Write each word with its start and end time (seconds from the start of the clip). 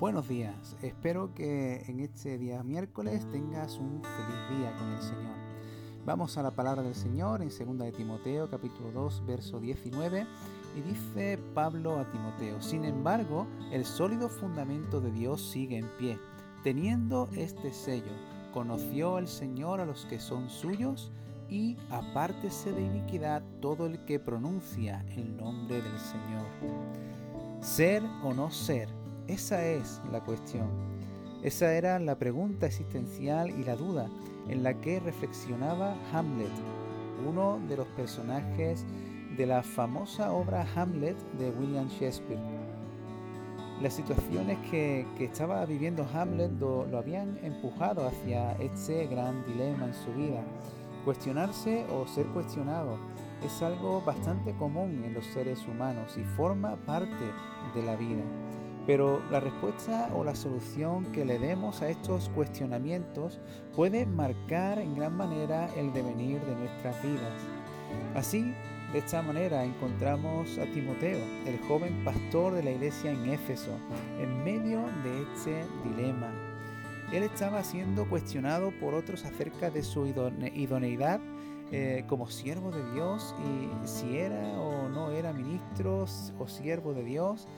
Buenos 0.00 0.26
días, 0.26 0.76
espero 0.82 1.32
que 1.36 1.84
en 1.86 2.00
este 2.00 2.36
día 2.36 2.64
miércoles 2.64 3.24
tengas 3.30 3.78
un 3.78 4.02
feliz 4.02 4.58
día 4.58 4.76
con 4.76 4.88
el 4.92 5.00
Señor. 5.00 5.36
Vamos 6.04 6.36
a 6.36 6.42
la 6.42 6.50
palabra 6.50 6.82
del 6.82 6.96
Señor 6.96 7.42
en 7.42 7.48
2 7.48 7.78
de 7.78 7.92
Timoteo 7.92 8.50
capítulo 8.50 8.90
2 8.90 9.24
verso 9.24 9.60
19 9.60 10.26
y 10.76 10.80
dice 10.80 11.38
Pablo 11.54 12.00
a 12.00 12.10
Timoteo, 12.10 12.60
sin 12.60 12.84
embargo, 12.84 13.46
el 13.70 13.84
sólido 13.84 14.28
fundamento 14.28 15.00
de 15.00 15.12
Dios 15.12 15.40
sigue 15.40 15.78
en 15.78 15.88
pie, 15.96 16.18
teniendo 16.64 17.28
este 17.36 17.72
sello, 17.72 18.12
conoció 18.52 19.18
el 19.18 19.28
Señor 19.28 19.80
a 19.80 19.86
los 19.86 20.06
que 20.06 20.18
son 20.18 20.50
suyos 20.50 21.12
y 21.48 21.76
apártese 21.90 22.72
de 22.72 22.82
iniquidad 22.82 23.44
todo 23.60 23.86
el 23.86 24.04
que 24.04 24.18
pronuncia 24.18 25.06
el 25.10 25.36
nombre 25.36 25.80
del 25.80 25.98
Señor. 26.00 26.46
Ser 27.60 28.02
o 28.24 28.34
no 28.34 28.50
ser, 28.50 28.88
esa 29.28 29.64
es 29.64 30.00
la 30.12 30.20
cuestión. 30.20 30.68
Esa 31.42 31.74
era 31.74 31.98
la 31.98 32.18
pregunta 32.18 32.66
existencial 32.66 33.50
y 33.50 33.64
la 33.64 33.76
duda 33.76 34.08
en 34.48 34.62
la 34.62 34.74
que 34.74 35.00
reflexionaba 35.00 35.96
Hamlet, 36.12 36.52
uno 37.26 37.58
de 37.68 37.76
los 37.76 37.86
personajes 37.88 38.84
de 39.36 39.46
la 39.46 39.62
famosa 39.62 40.32
obra 40.32 40.66
Hamlet 40.74 41.16
de 41.38 41.50
William 41.50 41.88
Shakespeare. 41.88 42.40
Las 43.82 43.94
situaciones 43.94 44.58
que, 44.70 45.06
estaba 45.18 45.64
viviendo 45.66 46.06
Hamlet 46.14 46.52
lo, 46.60 46.86
lo 46.86 46.98
habían 46.98 47.38
empujado 47.42 48.06
hacia 48.06 48.52
este 48.52 49.06
gran 49.06 49.44
dilema 49.46 49.86
en 49.86 49.94
su 49.94 50.12
vida. 50.12 50.42
Cuestionarse 51.04 51.84
o 51.90 52.06
ser 52.06 52.26
cuestionado 52.28 52.98
es 53.44 53.62
algo 53.62 54.00
bastante 54.00 54.54
común 54.54 55.02
en 55.04 55.12
los 55.12 55.26
seres 55.26 55.66
humanos 55.66 56.16
y 56.16 56.24
forma 56.36 56.76
parte 56.76 57.24
de 57.74 57.82
la 57.82 57.96
vida. 57.96 58.22
Pero 58.86 59.22
la 59.30 59.40
respuesta 59.40 60.10
o 60.14 60.24
la 60.24 60.34
solución 60.34 61.06
que 61.12 61.24
le 61.24 61.38
demos 61.38 61.80
a 61.80 61.88
estos 61.88 62.28
cuestionamientos 62.30 63.40
puede 63.74 64.04
marcar 64.04 64.78
en 64.78 64.94
gran 64.94 65.16
manera 65.16 65.70
el 65.76 65.92
devenir 65.92 66.40
de 66.42 66.54
nuestras 66.54 67.02
vidas. 67.02 67.32
Así, 68.14 68.54
de 68.92 68.98
esta 68.98 69.22
manera 69.22 69.64
encontramos 69.64 70.58
a 70.58 70.66
Timoteo, 70.66 71.18
el 71.46 71.58
joven 71.66 72.04
pastor 72.04 72.54
de 72.54 72.62
la 72.62 72.70
iglesia 72.70 73.10
en 73.10 73.28
Éfeso, 73.28 73.76
en 74.20 74.44
medio 74.44 74.82
de 75.02 75.22
este 75.22 75.64
dilema. 75.82 76.30
Él 77.12 77.22
estaba 77.22 77.64
siendo 77.64 78.08
cuestionado 78.08 78.70
por 78.80 78.94
otros 78.94 79.24
acerca 79.24 79.70
de 79.70 79.82
su 79.82 80.06
idoneidad 80.06 81.20
eh, 81.72 82.04
como 82.08 82.28
siervo 82.28 82.70
de 82.70 82.92
Dios 82.92 83.34
y 83.38 83.86
si 83.86 84.18
era 84.18 84.60
o 84.60 84.88
no 84.88 85.10
era 85.10 85.32
ministro 85.32 86.06
o 86.38 86.48
siervo 86.48 86.94
de 86.94 87.04
Dios 87.04 87.48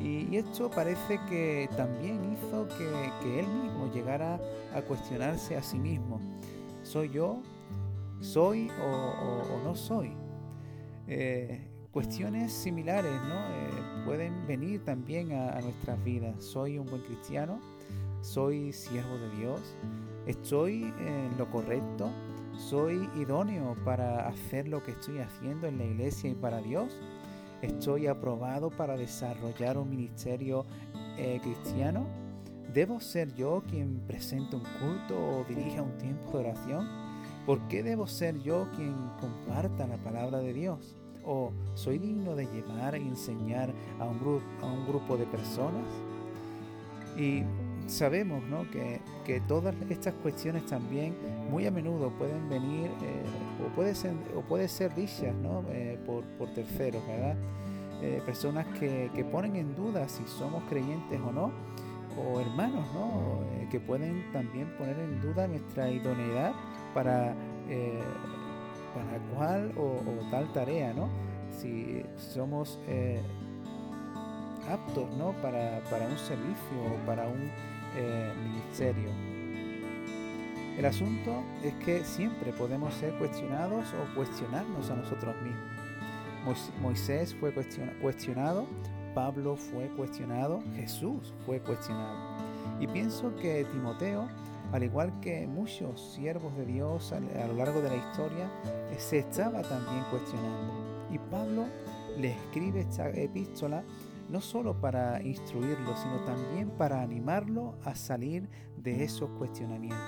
y, 0.00 0.36
esto 0.36 0.70
parece 0.70 1.20
que 1.28 1.68
también 1.76 2.32
hizo 2.32 2.66
que, 2.76 3.38
él 3.38 3.46
mismo 3.46 3.90
llegara 3.92 4.40
a 4.74 4.82
cuestionarse 4.82 5.56
a 5.56 5.62
sí 5.62 5.78
mismo. 5.78 6.20
¿Soy 6.82 7.10
yo? 7.10 7.40
¿Soy 8.20 8.70
o, 8.82 9.62
no 9.64 9.74
soy? 9.76 10.12
Eh, 11.06 11.68
cuestiones 11.90 12.52
similares 12.52 13.12
¿no? 13.28 13.34
Eh, 13.34 14.04
pueden 14.04 14.46
venir 14.46 14.84
también 14.84 15.32
a, 15.32 15.60
nuestras 15.60 16.02
vidas. 16.02 16.42
¿Soy 16.42 16.78
un 16.78 16.86
buen 16.86 17.02
cristiano? 17.02 17.60
¿Soy 18.20 18.72
siervo 18.72 19.16
de 19.16 19.36
Dios? 19.36 19.60
¿Estoy 20.26 20.92
en 20.98 21.36
lo 21.38 21.48
correcto? 21.50 22.10
¿Soy 22.58 23.10
idóneo 23.16 23.76
para 23.84 24.28
hacer 24.28 24.68
lo 24.68 24.82
que 24.82 24.92
estoy 24.92 25.18
haciendo 25.18 25.66
en 25.66 25.76
la 25.76 25.84
iglesia 25.84 26.30
y 26.30 26.34
para 26.34 26.60
Dios? 26.60 26.96
¿Estoy 27.62 28.06
aprobado 28.06 28.70
para 28.70 28.96
desarrollar 28.96 29.76
un 29.76 29.90
ministerio 29.90 30.64
eh, 31.18 31.40
cristiano? 31.42 32.06
¿Debo 32.72 33.00
ser 33.00 33.34
yo 33.34 33.62
quien 33.68 34.00
presente 34.06 34.54
un 34.54 34.62
culto 34.80 35.16
o 35.16 35.44
dirija 35.48 35.82
un 35.82 35.98
tiempo 35.98 36.38
de 36.38 36.50
oración? 36.50 36.88
¿Por 37.44 37.60
qué 37.68 37.82
debo 37.82 38.06
ser 38.06 38.40
yo 38.40 38.68
quien 38.76 38.94
comparta 39.20 39.86
la 39.88 39.96
palabra 39.96 40.38
de 40.38 40.52
Dios? 40.52 40.96
¿O 41.24 41.52
soy 41.74 41.98
digno 41.98 42.36
de 42.36 42.46
llevar 42.46 42.96
y 42.96 43.02
enseñar 43.02 43.72
a 43.98 44.04
un, 44.04 44.18
grupo, 44.20 44.44
a 44.62 44.66
un 44.66 44.86
grupo 44.86 45.16
de 45.16 45.26
personas? 45.26 45.86
Y 47.16 47.42
sabemos 47.86 48.42
que, 49.24 49.40
todas 49.48 49.74
estas 49.88 50.14
cuestiones 50.14 50.66
también 50.66 51.14
muy 51.50 51.66
a 51.66 51.70
menudo 51.70 52.10
pueden 52.10 52.48
venir 52.48 52.90
eh, 53.02 53.22
o, 53.64 53.74
puede 53.74 53.94
ser, 53.94 54.12
o 54.36 54.40
puede 54.42 54.68
ser 54.68 54.94
dichas 54.94 55.34
eh, 55.70 55.98
por, 56.06 56.24
terceros, 56.54 57.06
¿verdad? 57.06 57.36
Eh, 58.02 58.20
personas 58.24 58.66
que, 58.78 59.26
ponen 59.30 59.56
en 59.56 59.74
duda 59.74 60.08
si 60.08 60.24
somos 60.26 60.62
creyentes 60.68 61.20
o 61.20 61.32
no, 61.32 61.52
o 62.16 62.40
hermanos 62.40 62.86
que 63.70 63.80
pueden 63.80 64.30
también 64.32 64.68
poner 64.78 64.96
en 64.98 65.20
duda 65.20 65.48
nuestra 65.48 65.90
idoneidad 65.90 66.52
para, 66.92 67.34
para 68.94 69.18
cual 69.34 69.72
o, 69.76 70.30
tal 70.30 70.52
tarea, 70.52 70.92
¿no? 70.92 71.08
si 71.50 72.04
somos 72.16 72.78
aptos 74.68 75.10
¿no? 75.16 75.32
para, 75.42 75.80
para 75.90 76.06
un 76.06 76.18
servicio 76.18 76.82
o 76.92 77.06
para 77.06 77.26
un 77.26 77.50
eh, 77.96 78.32
ministerio. 78.42 79.10
El 80.76 80.84
asunto 80.86 81.44
es 81.62 81.72
que 81.84 82.04
siempre 82.04 82.52
podemos 82.52 82.92
ser 82.94 83.14
cuestionados 83.14 83.86
o 83.94 84.14
cuestionarnos 84.16 84.90
a 84.90 84.96
nosotros 84.96 85.34
mismos. 85.42 86.72
Moisés 86.82 87.34
fue 87.38 87.54
cuestionado, 88.02 88.66
Pablo 89.14 89.56
fue 89.56 89.88
cuestionado, 89.90 90.62
Jesús 90.74 91.32
fue 91.46 91.60
cuestionado. 91.60 92.36
Y 92.80 92.88
pienso 92.88 93.34
que 93.36 93.64
Timoteo, 93.64 94.28
al 94.72 94.82
igual 94.82 95.20
que 95.20 95.46
muchos 95.46 96.14
siervos 96.14 96.54
de 96.56 96.66
Dios 96.66 97.12
a 97.12 97.20
lo 97.20 97.54
largo 97.54 97.80
de 97.80 97.90
la 97.90 97.96
historia, 97.96 98.50
se 98.98 99.20
estaba 99.20 99.62
también 99.62 100.02
cuestionando. 100.10 101.06
Y 101.10 101.18
Pablo 101.18 101.66
le 102.18 102.32
escribe 102.32 102.80
esta 102.80 103.08
epístola 103.10 103.84
no 104.28 104.40
solo 104.40 104.80
para 104.80 105.22
instruirlo, 105.22 105.96
sino 105.96 106.24
también 106.24 106.70
para 106.70 107.02
animarlo 107.02 107.74
a 107.84 107.94
salir 107.94 108.48
de 108.76 109.04
esos 109.04 109.30
cuestionamientos. 109.30 109.98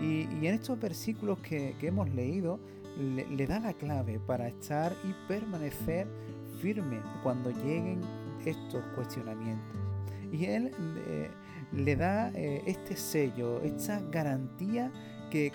Y, 0.00 0.22
en 0.22 0.54
estos 0.54 0.78
versículos 0.78 1.38
que, 1.40 1.74
hemos 1.82 2.08
leído, 2.10 2.58
le, 2.96 3.46
da 3.46 3.60
la 3.60 3.72
clave 3.72 4.18
para 4.18 4.48
estar 4.48 4.92
y 5.04 5.28
permanecer 5.28 6.06
firme 6.60 7.00
cuando 7.22 7.50
lleguen 7.50 8.00
estos 8.44 8.82
cuestionamientos. 8.94 9.76
Y 10.32 10.46
él 10.46 10.72
le 11.72 11.96
da 11.96 12.30
eh, 12.34 12.62
este 12.66 12.96
sello, 12.96 13.60
esta 13.62 14.00
garantía 14.10 14.90
que, 15.30 15.52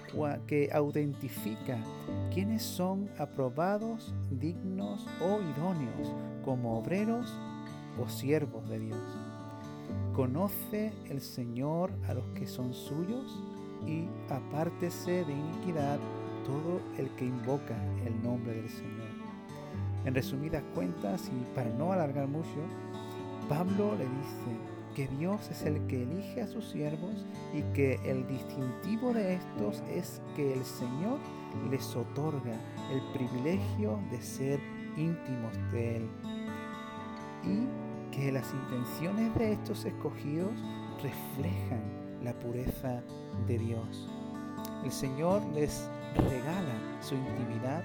que 0.48 0.70
autentifica 0.72 1.78
quiénes 2.34 2.62
son 2.62 3.10
aprobados, 3.18 4.14
dignos 4.30 5.06
o 5.22 5.40
idóneos 5.42 6.14
como 6.44 6.78
obreros 6.78 7.34
o 8.00 8.08
siervos 8.08 8.68
de 8.70 8.80
Dios. 8.80 9.00
Conoce 10.14 10.94
el 11.10 11.22
Señor 11.22 11.92
a 12.08 12.14
los 12.14 12.26
que 12.36 12.48
son 12.48 12.74
suyos 12.74 13.40
y 13.86 14.08
apártese 14.30 15.26
de 15.26 15.34
iniquidad 15.34 16.00
todo 16.46 16.82
el 16.98 17.10
que 17.16 17.26
invoca 17.26 17.76
el 18.06 18.22
nombre 18.22 18.54
del 18.54 18.70
Señor. 18.70 18.94
En 20.06 20.14
resumidas 20.14 20.64
cuentas 20.76 21.30
y 21.30 21.56
para 21.56 21.70
no 21.70 21.94
alargar 21.94 22.28
mucho, 22.28 22.60
Pablo 23.48 23.96
le 23.96 24.06
dice 24.06 24.74
que 24.96 25.08
Dios 25.18 25.50
es 25.50 25.64
el 25.64 25.86
que 25.88 26.04
elige 26.04 26.42
a 26.42 26.48
sus 26.48 26.66
siervos 26.66 27.26
y 27.54 27.62
que 27.74 28.00
el 28.06 28.28
distintivo 28.28 29.14
de 29.14 29.36
estos 29.36 29.82
es 29.90 30.22
que 30.36 30.54
el 30.54 30.64
Señor 30.64 31.20
les 31.72 31.96
otorga 31.96 32.54
el 32.92 33.02
privilegio 33.14 34.00
de 34.12 34.22
ser 34.22 34.60
íntimos 34.98 35.54
de 35.72 35.98
Él 35.98 36.10
que 38.24 38.32
las 38.32 38.54
intenciones 38.54 39.36
de 39.36 39.52
estos 39.52 39.84
escogidos 39.84 40.54
reflejan 41.02 41.82
la 42.24 42.32
pureza 42.40 43.04
de 43.48 43.58
Dios. 43.58 44.10
El 44.86 44.94
Señor 44.94 45.44
les 45.54 45.90
regala 46.16 47.02
su 47.02 47.16
intimidad, 47.16 47.84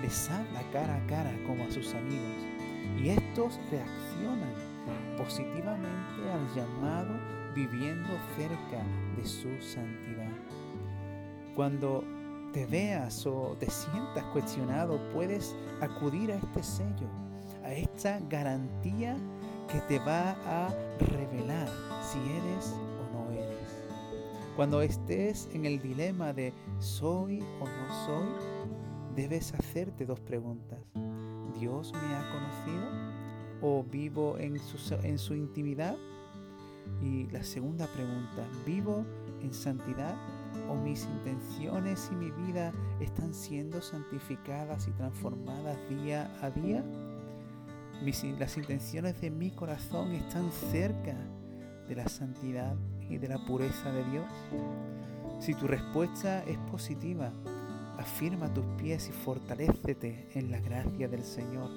les 0.00 0.30
habla 0.30 0.62
cara 0.72 0.96
a 0.96 1.06
cara 1.06 1.30
como 1.46 1.64
a 1.64 1.70
sus 1.70 1.92
amigos 1.94 2.46
y 2.98 3.10
estos 3.10 3.60
reaccionan 3.70 4.54
positivamente 5.18 6.30
al 6.32 6.54
llamado 6.54 7.12
viviendo 7.54 8.08
cerca 8.38 8.82
de 9.18 9.24
su 9.26 9.50
santidad. 9.60 10.32
Cuando 11.54 12.04
te 12.54 12.64
veas 12.64 13.26
o 13.26 13.54
te 13.60 13.68
sientas 13.68 14.24
cuestionado, 14.32 14.98
puedes 15.12 15.54
acudir 15.82 16.32
a 16.32 16.36
este 16.36 16.62
sello, 16.62 17.08
a 17.62 17.72
esta 17.74 18.18
garantía 18.30 19.18
que 19.66 19.80
te 19.88 19.98
va 19.98 20.36
a 20.46 20.68
revelar 20.98 21.68
si 22.02 22.18
eres 22.18 22.74
o 23.00 23.16
no 23.16 23.30
eres. 23.32 23.84
Cuando 24.56 24.82
estés 24.82 25.48
en 25.52 25.64
el 25.66 25.80
dilema 25.80 26.32
de 26.32 26.52
soy 26.78 27.40
o 27.60 27.66
no 27.66 28.06
soy, 28.06 28.28
debes 29.14 29.54
hacerte 29.54 30.06
dos 30.06 30.20
preguntas. 30.20 30.78
¿Dios 31.58 31.92
me 31.92 32.14
ha 32.14 32.30
conocido? 32.30 33.14
¿O 33.62 33.82
vivo 33.84 34.36
en 34.38 34.58
su, 34.58 34.94
en 35.02 35.18
su 35.18 35.34
intimidad? 35.34 35.96
Y 37.02 37.26
la 37.30 37.42
segunda 37.42 37.86
pregunta, 37.86 38.46
¿vivo 38.66 39.04
en 39.42 39.52
santidad 39.54 40.14
o 40.68 40.74
mis 40.74 41.04
intenciones 41.04 42.08
y 42.12 42.16
mi 42.16 42.30
vida 42.46 42.72
están 43.00 43.34
siendo 43.34 43.80
santificadas 43.80 44.86
y 44.88 44.92
transformadas 44.92 45.78
día 45.88 46.30
a 46.42 46.50
día? 46.50 46.84
Las 48.38 48.56
intenciones 48.56 49.20
de 49.20 49.30
mi 49.30 49.50
corazón 49.50 50.12
están 50.12 50.50
cerca 50.70 51.16
de 51.88 51.94
la 51.94 52.08
santidad 52.08 52.74
y 53.08 53.18
de 53.18 53.28
la 53.28 53.38
pureza 53.44 53.90
de 53.92 54.04
Dios. 54.10 54.26
Si 55.40 55.54
tu 55.54 55.66
respuesta 55.66 56.42
es 56.44 56.58
positiva, 56.70 57.32
afirma 57.98 58.52
tus 58.52 58.64
pies 58.76 59.08
y 59.08 59.12
fortalécete 59.12 60.28
en 60.34 60.50
la 60.50 60.60
gracia 60.60 61.08
del 61.08 61.24
Señor. 61.24 61.70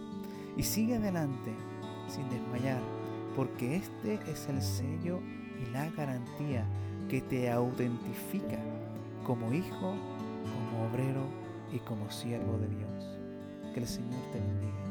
Y 0.58 0.64
sigue 0.64 0.96
adelante 0.96 1.52
sin 2.08 2.30
desmayar, 2.30 2.82
porque 3.36 3.78
este 3.78 4.20
es 4.30 4.48
el 4.50 4.62
sello 4.62 5.20
y 5.62 5.72
la 5.72 5.90
garantía 5.92 6.66
que 7.10 7.22
te 7.22 7.50
autentifica 7.50 8.60
como 9.24 9.54
hijo, 9.54 9.96
como 10.44 10.88
obrero 10.90 11.26
y 11.72 11.80
como 11.80 12.10
siervo 12.10 12.58
de 12.58 12.68
Dios. 12.68 13.74
Que 13.74 13.82
el 13.82 13.88
Señor 13.88 14.22
te 14.32 14.40
bendiga. 14.40 14.87